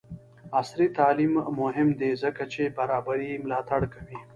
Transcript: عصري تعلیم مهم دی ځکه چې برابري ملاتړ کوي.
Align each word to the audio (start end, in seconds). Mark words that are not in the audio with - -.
عصري 0.59 0.85
تعلیم 0.99 1.33
مهم 1.61 1.87
دی 1.99 2.11
ځکه 2.23 2.43
چې 2.53 2.63
برابري 2.77 3.31
ملاتړ 3.43 3.81
کوي. 3.93 4.17